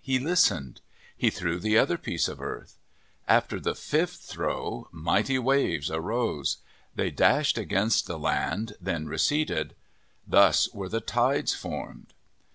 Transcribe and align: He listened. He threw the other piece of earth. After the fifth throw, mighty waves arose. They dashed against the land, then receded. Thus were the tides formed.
He 0.00 0.18
listened. 0.18 0.80
He 1.14 1.28
threw 1.28 1.60
the 1.60 1.76
other 1.76 1.98
piece 1.98 2.26
of 2.26 2.40
earth. 2.40 2.78
After 3.28 3.60
the 3.60 3.74
fifth 3.74 4.16
throw, 4.20 4.88
mighty 4.90 5.38
waves 5.38 5.90
arose. 5.90 6.56
They 6.94 7.10
dashed 7.10 7.58
against 7.58 8.06
the 8.06 8.18
land, 8.18 8.76
then 8.80 9.08
receded. 9.08 9.74
Thus 10.26 10.70
were 10.72 10.88
the 10.88 11.02
tides 11.02 11.52
formed. 11.52 12.14